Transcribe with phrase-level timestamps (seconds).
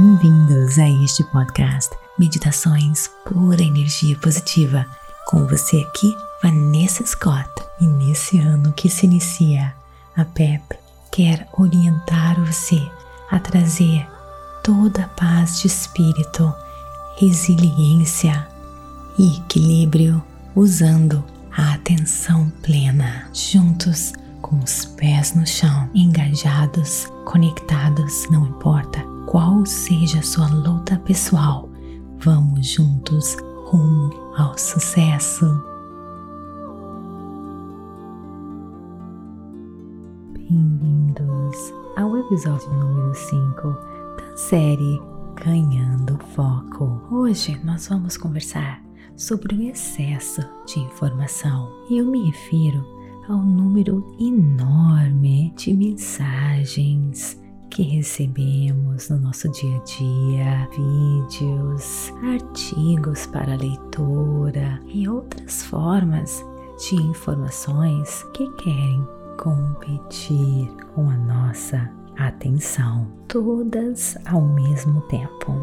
[0.00, 4.86] Bem-vindos a este podcast Meditações Pura Energia Positiva.
[5.26, 7.50] Com você aqui, Vanessa Scott.
[7.80, 9.74] E nesse ano que se inicia,
[10.16, 10.62] a PEP
[11.10, 12.80] quer orientar você
[13.28, 14.06] a trazer
[14.62, 16.54] toda a paz de espírito,
[17.16, 18.46] resiliência
[19.18, 20.22] e equilíbrio
[20.54, 23.28] usando a atenção plena.
[23.34, 24.12] Juntos,
[24.42, 28.87] com os pés no chão, engajados, conectados, não importa
[29.28, 31.68] qual seja a sua luta pessoal,
[32.18, 33.36] vamos juntos
[33.66, 35.44] rumo ao sucesso.
[40.32, 43.68] Bem-vindos ao episódio número 5
[44.16, 44.98] da série
[45.44, 46.98] Ganhando Foco.
[47.10, 48.82] Hoje nós vamos conversar
[49.14, 52.82] sobre o excesso de informação e eu me refiro
[53.28, 57.38] ao número enorme de mensagens
[57.78, 66.44] que recebemos no nosso dia a dia, vídeos, artigos para leitura e outras formas
[66.76, 69.06] de informações que querem
[69.38, 75.54] competir com a nossa atenção, todas ao mesmo tempo.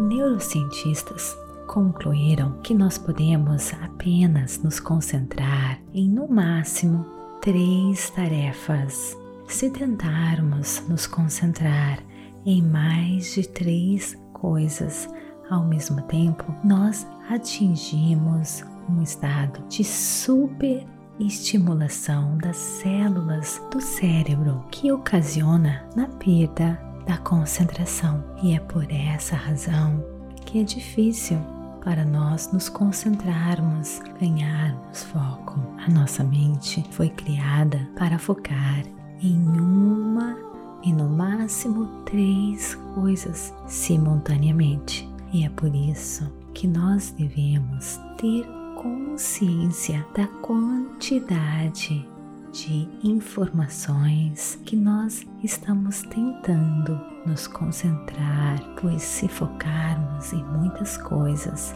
[0.00, 7.06] Neurocientistas concluíram que nós podemos apenas nos concentrar em no máximo
[7.40, 9.16] três tarefas.
[9.48, 12.00] Se tentarmos nos concentrar
[12.44, 15.08] em mais de três coisas
[15.48, 20.84] ao mesmo tempo, nós atingimos um estado de super
[21.18, 28.24] estimulação das células do cérebro que ocasiona na perda da concentração.
[28.42, 30.04] E é por essa razão
[30.44, 31.38] que é difícil
[31.82, 35.60] para nós nos concentrarmos, ganharmos foco.
[35.86, 38.82] A nossa mente foi criada para focar
[39.22, 40.36] em uma
[40.82, 45.08] e no máximo três coisas simultaneamente.
[45.32, 48.46] E é por isso que nós devemos ter
[48.76, 52.06] consciência da quantidade
[52.52, 61.74] de informações que nós estamos tentando nos concentrar, pois se focarmos em muitas coisas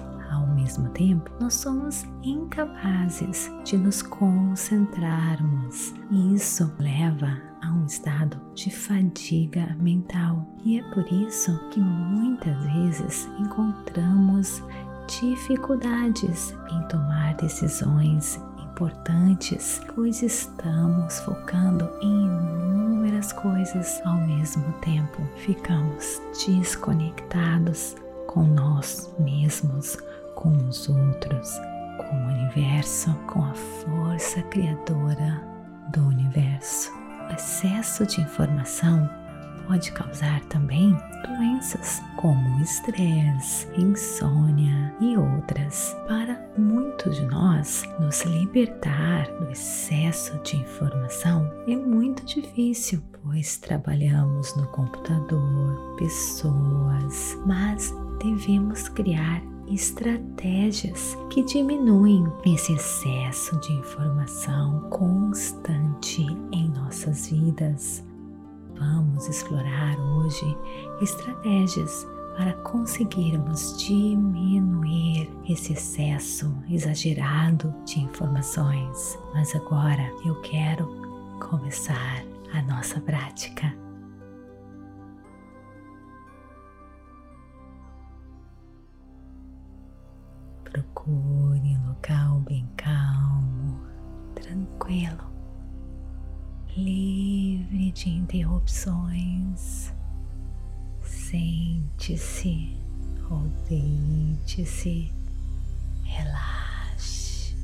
[0.60, 8.70] mesmo tempo, nós somos incapazes de nos concentrarmos e isso leva a um estado de
[8.70, 10.46] fadiga mental.
[10.64, 14.62] E é por isso que muitas vezes encontramos
[15.06, 25.22] dificuldades em tomar decisões importantes, pois estamos focando em inúmeras coisas ao mesmo tempo.
[25.36, 27.96] Ficamos desconectados
[28.26, 29.98] com nós mesmos,
[30.40, 31.60] com os outros,
[31.98, 35.40] com o universo, com a força criadora
[35.92, 36.90] do universo.
[37.28, 39.08] O excesso de informação
[39.68, 40.96] pode causar também
[41.28, 45.94] doenças como estresse, insônia e outras.
[46.08, 54.56] Para muitos de nós, nos libertar do excesso de informação é muito difícil, pois trabalhamos
[54.56, 66.22] no computador, pessoas, mas devemos criar estratégias que diminuem esse excesso de informação constante
[66.52, 68.04] em nossas vidas.
[68.78, 70.56] Vamos explorar hoje
[71.00, 79.18] estratégias para conseguirmos diminuir esse excesso exagerado de informações.
[79.34, 80.86] Mas agora eu quero
[81.38, 83.89] começar a nossa prática.
[90.80, 93.78] Procure um local bem calmo,
[94.34, 95.30] tranquilo
[96.74, 99.92] livre de interrupções.
[101.02, 102.74] Sente-se
[103.30, 105.12] ou deite-se,
[106.02, 107.54] relaxe,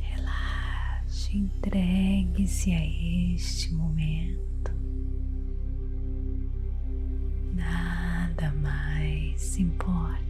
[0.00, 2.86] relaxe, entregue-se a
[3.34, 4.72] este momento.
[7.54, 10.29] Nada mais importa.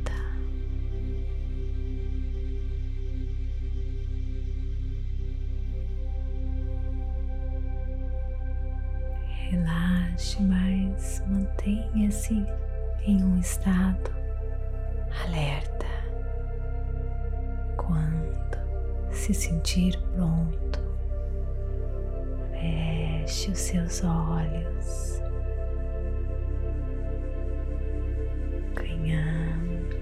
[11.27, 12.45] Mantenha-se
[13.07, 14.11] em um estado
[15.25, 15.87] alerta.
[17.77, 20.81] Quando se sentir pronto,
[22.53, 25.23] feche os seus olhos,
[28.75, 29.97] ganhando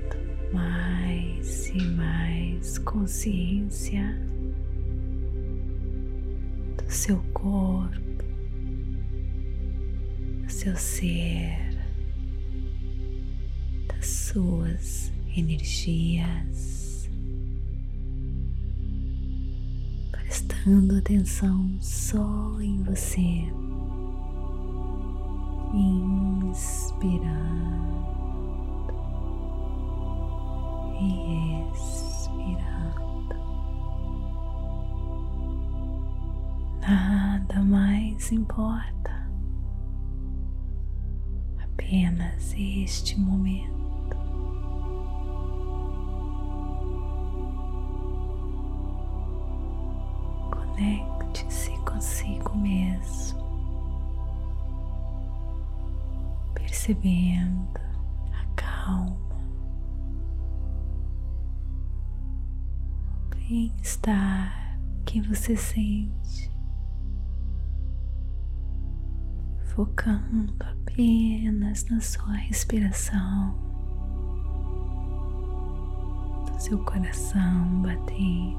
[0.52, 4.18] mais e mais consciência
[6.76, 8.07] do seu corpo
[10.68, 11.78] seu ser,
[13.86, 17.08] das suas energias,
[20.10, 23.44] prestando atenção só em você,
[25.72, 27.08] inspirando
[31.00, 33.38] e expirando.
[36.80, 39.07] Nada mais importa,
[41.88, 44.16] apenas este momento.
[50.50, 53.38] Conecte-se consigo mesmo,
[56.54, 57.80] percebendo
[58.32, 59.16] a calma
[63.30, 66.50] bem-estar que você sente,
[69.78, 73.54] focando apenas na sua respiração,
[76.50, 78.58] no seu coração batendo.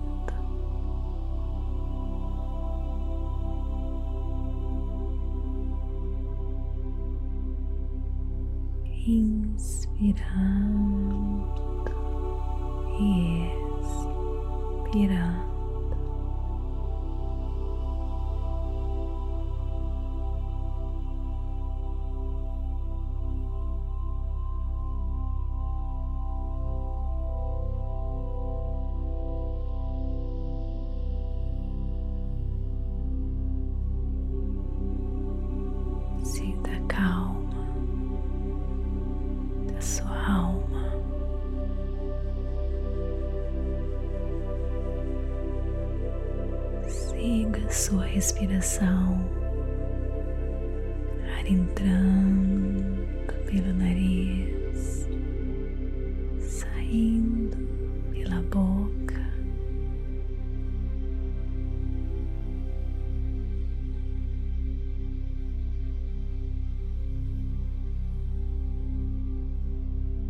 [9.05, 10.39] Inspirando
[12.97, 13.49] e
[14.87, 15.58] respirando.
[48.19, 49.17] Respiração,
[51.37, 53.07] ar entrando
[53.45, 55.07] pelo nariz,
[56.37, 57.57] saindo
[58.11, 59.23] pela boca.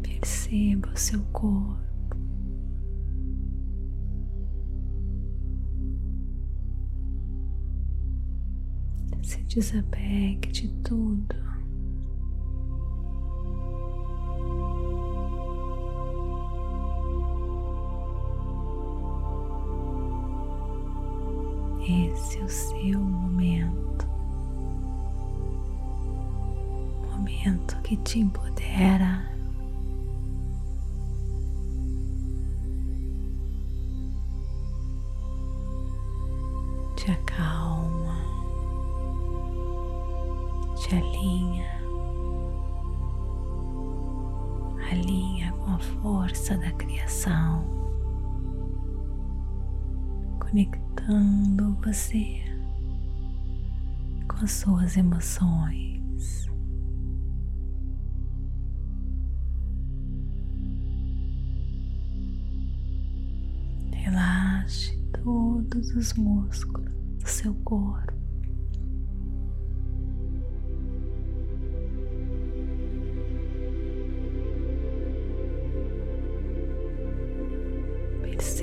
[0.03, 1.88] Perceba o seu corpo.
[9.49, 11.35] Desapegue de tudo.
[21.81, 24.07] Esse é o seu momento,
[27.09, 29.27] momento que te empodera.
[36.95, 37.68] Te acalma
[40.89, 41.69] te alinha,
[44.91, 47.63] alinha com a força da criação,
[50.39, 52.41] conectando você
[54.27, 56.49] com as suas emoções.
[63.93, 68.18] Relaxe todos os músculos do seu corpo.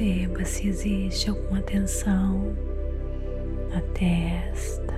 [0.07, 2.55] Perceba se existe alguma tensão
[3.71, 4.95] na testa,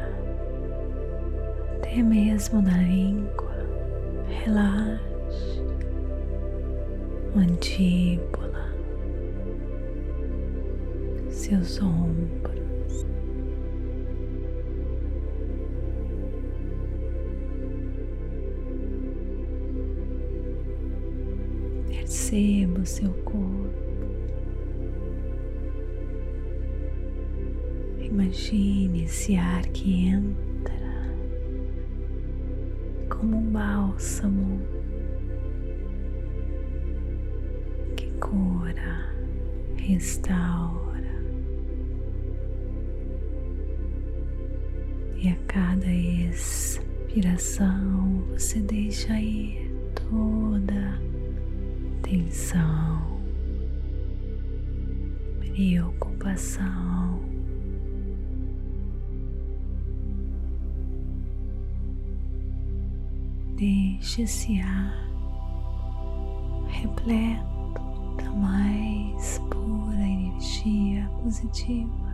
[1.76, 3.56] até mesmo na língua.
[4.44, 5.62] Relaxe,
[7.34, 8.70] mandíbula,
[11.30, 13.06] seus ombros.
[21.88, 23.47] Perceba o seu corpo.
[28.28, 30.74] Imagine esse ar que entra
[33.08, 34.60] como um bálsamo
[37.96, 39.14] que cura,
[39.78, 41.08] restaura
[45.16, 47.46] e a cada expiração
[48.28, 51.00] você deixa ir toda
[52.02, 53.22] tensão,
[55.40, 57.17] preocupação.
[63.58, 64.94] Deixe esse ar
[66.68, 67.80] repleto
[68.16, 72.08] da mais pura energia positiva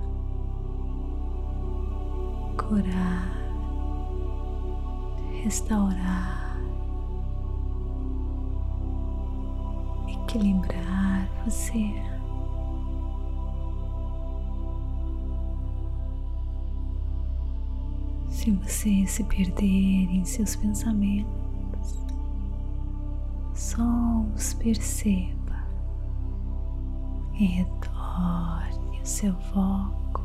[2.57, 3.37] curar,
[5.43, 6.59] restaurar,
[10.09, 12.14] equilibrar você.
[18.45, 22.05] Se você se perder em seus pensamentos,
[23.55, 25.65] só os perceba.
[27.41, 30.21] E retorne o seu foco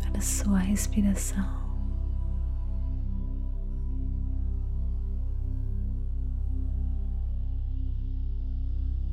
[0.00, 1.60] para a sua respiração.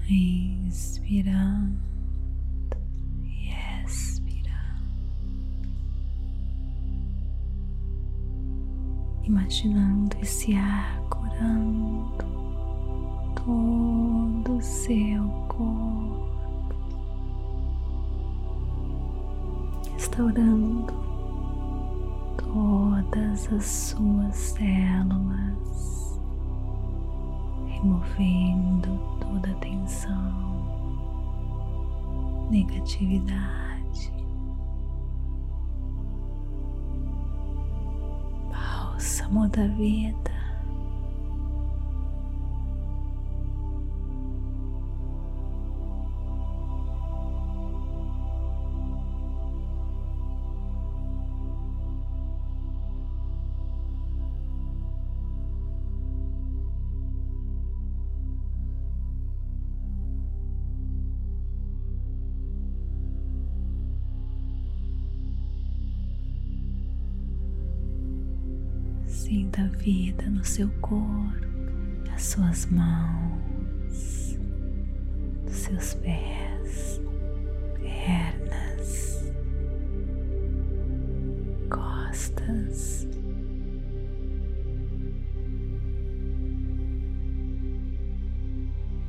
[0.09, 1.98] Inspirando
[9.29, 12.11] imaginando esse ar curando
[13.35, 16.27] todo o seu corpo,
[19.93, 20.93] restaurando
[22.37, 26.19] todas as suas células,
[27.67, 30.33] removendo toda a tensão,
[32.49, 33.68] negatividade
[39.23, 40.38] amor da vida.
[70.49, 71.45] Seu corpo,
[72.11, 74.35] as suas mãos,
[75.45, 76.99] os seus pés,
[77.77, 79.31] pernas,
[81.69, 83.07] costas.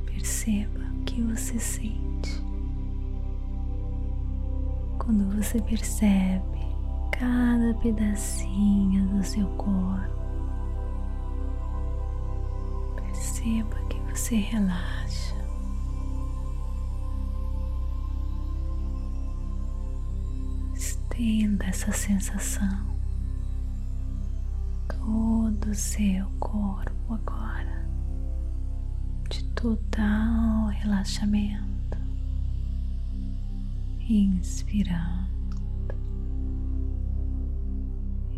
[0.05, 2.39] Perceba o que você sente
[4.99, 6.61] quando você percebe
[7.11, 10.20] cada pedacinho do seu corpo.
[13.41, 15.35] Perceba que você relaxa.
[20.75, 22.85] Estenda essa sensação
[24.89, 27.83] todo o seu corpo agora
[29.27, 31.97] de total relaxamento.
[34.07, 35.31] Inspirando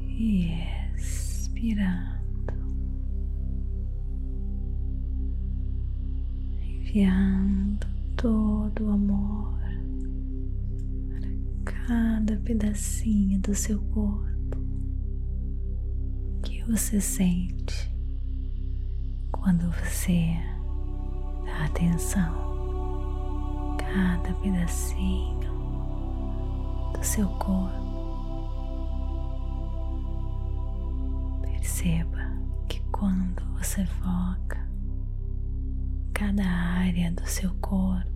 [0.08, 0.50] e
[0.96, 2.13] expirando,
[6.94, 9.58] enviando todo o amor
[11.10, 14.60] para cada pedacinho do seu corpo
[16.44, 17.92] que você sente
[19.32, 20.38] quando você
[21.46, 25.52] dá atenção cada pedacinho
[26.94, 27.82] do seu corpo.
[31.42, 32.38] Perceba
[32.70, 34.63] que quando você foca
[36.26, 38.08] cada área do seu corpo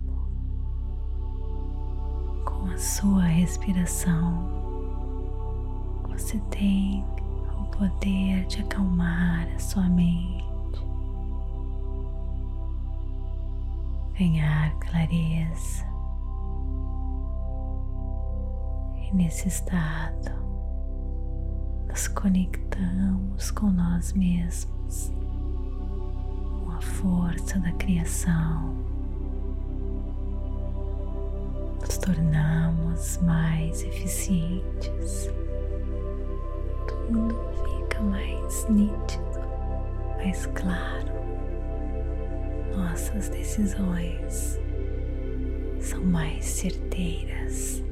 [2.46, 4.48] com a sua respiração,
[6.08, 7.04] você tem
[7.60, 10.80] o poder de acalmar a sua mente,
[14.18, 15.84] ganhar clareza.
[19.02, 20.32] E nesse estado,
[21.86, 25.12] nos conectamos com nós mesmos,
[26.78, 28.76] a força da criação,
[31.80, 35.28] nos tornamos mais eficientes,
[36.86, 39.40] tudo fica mais nítido,
[40.18, 41.08] mais claro.
[42.76, 44.60] Nossas decisões
[45.80, 47.82] são mais certeiras,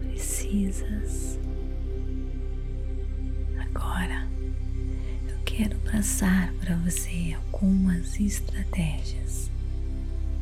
[0.00, 1.40] precisas
[5.58, 9.50] quero passar para você algumas estratégias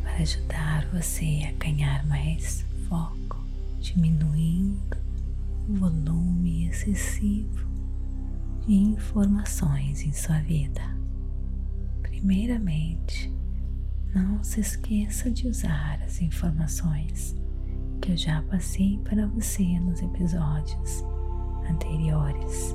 [0.03, 3.43] para ajudar você a ganhar mais foco,
[3.81, 4.99] diminuindo
[5.71, 7.67] o volume excessivo
[8.67, 10.83] de informações em sua vida.
[12.03, 13.33] Primeiramente,
[14.15, 17.35] não se esqueça de usar as informações
[18.03, 21.03] que eu já passei para você nos episódios
[21.71, 22.75] anteriores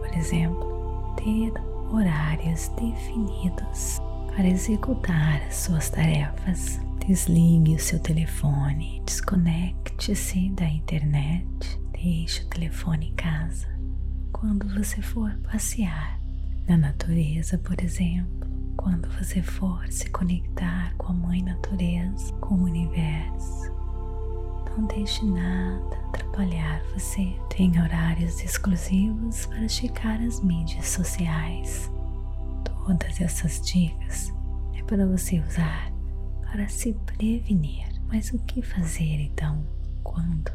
[0.00, 1.52] por exemplo, ter
[1.92, 3.98] horários definidos
[4.34, 6.80] para executar as suas tarefas.
[7.06, 13.68] Desligue o seu telefone, desconecte-se da internet, deixe o telefone em casa.
[14.32, 16.18] quando você for passear
[16.66, 22.64] na natureza, por exemplo, quando você for se conectar com a Mãe Natureza, com o
[22.64, 23.79] universo.
[24.80, 27.34] Não deixe nada atrapalhar você.
[27.54, 31.90] Tem horários exclusivos para checar as mídias sociais.
[32.64, 34.32] Todas essas dicas
[34.74, 35.92] é para você usar
[36.40, 37.88] para se prevenir.
[38.08, 39.62] Mas o que fazer então
[40.02, 40.50] quando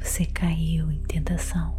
[0.00, 1.76] você caiu em tentação?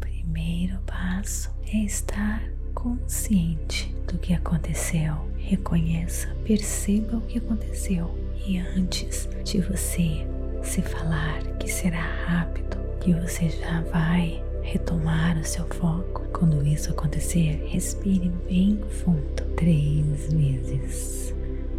[0.00, 5.30] Primeiro passo é estar consciente do que aconteceu.
[5.36, 10.26] Reconheça, perceba o que aconteceu e antes de você
[10.62, 16.90] se falar que será rápido, que você já vai retomar o seu foco, quando isso
[16.90, 21.34] acontecer, respire bem fundo três vezes.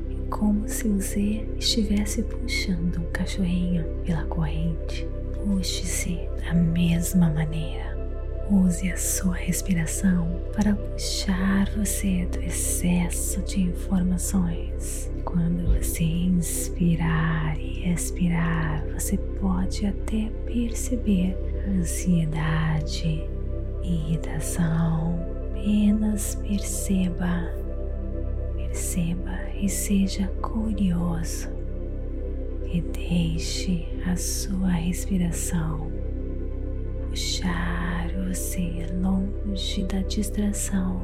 [0.10, 5.07] É como se você estivesse puxando um cachorrinho pela corrente.
[5.34, 7.96] Puxe-se da mesma maneira.
[8.49, 15.11] Use a sua respiração para puxar você do excesso de informações.
[15.25, 21.35] Quando você inspirar e expirar, você pode até perceber
[21.67, 23.29] ansiedade,
[23.83, 25.19] irritação.
[25.51, 27.51] Apenas perceba,
[28.55, 31.49] perceba e seja curioso
[32.71, 35.91] e deixe a sua respiração
[37.09, 41.01] puxar você longe da distração.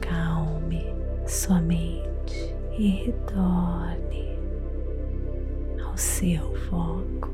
[0.00, 0.84] Calme
[1.26, 4.36] sua mente e retorne
[5.84, 7.30] ao seu foco.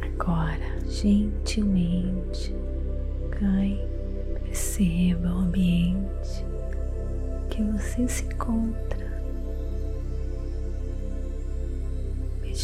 [0.00, 2.54] Agora, gentilmente,
[3.38, 3.86] ganhe,
[4.42, 6.46] perceba o ambiente
[7.50, 8.93] que você se encontra.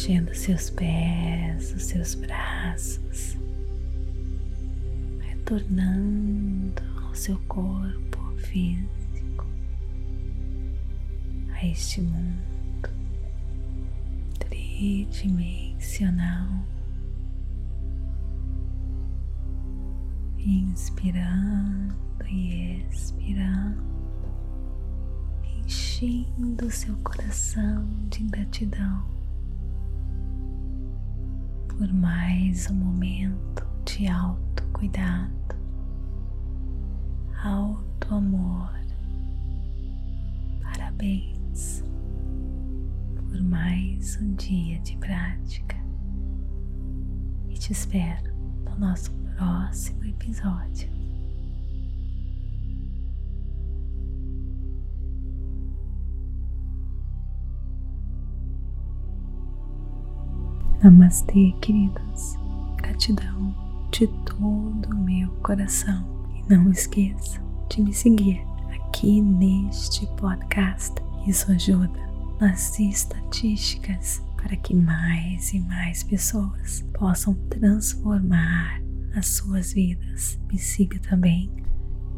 [0.01, 3.37] Mexendo seus pés, os seus braços,
[5.19, 9.45] retornando ao seu corpo físico,
[11.53, 12.89] a este mundo
[14.39, 16.49] tridimensional.
[20.39, 21.95] Inspirando
[22.27, 23.83] e expirando,
[25.59, 29.20] enchendo seu coração de gratidão
[31.81, 35.55] por mais um momento de autocuidado,
[37.43, 38.69] alto amor.
[40.61, 41.83] Parabéns
[43.15, 45.75] por mais um dia de prática
[47.49, 48.31] e te espero
[48.63, 51.00] no nosso próximo episódio.
[60.83, 62.39] Namastê, queridos.
[62.77, 63.55] Gratidão
[63.91, 66.03] de todo o meu coração.
[66.35, 67.39] E não esqueça
[67.69, 68.41] de me seguir
[68.73, 70.95] aqui neste podcast.
[71.27, 71.99] Isso ajuda
[72.39, 78.81] nas estatísticas para que mais e mais pessoas possam transformar
[79.15, 80.39] as suas vidas.
[80.51, 81.51] Me siga também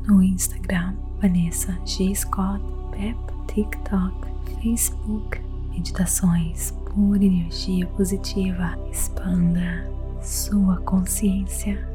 [0.07, 2.15] no Instagram, Vanessa G.
[2.15, 3.17] Scott, Pep,
[3.53, 4.15] TikTok,
[4.61, 5.41] Facebook,
[5.73, 8.77] Meditações por energia positiva.
[8.91, 9.85] Expanda
[10.21, 11.87] sua consciência.